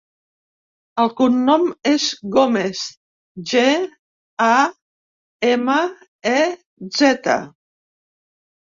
[1.03, 2.07] El cognom és
[2.37, 2.81] Gamez:
[3.53, 3.67] ge,
[4.49, 4.57] a,
[5.53, 5.79] ema,
[6.35, 6.39] e,
[7.05, 7.39] zeta.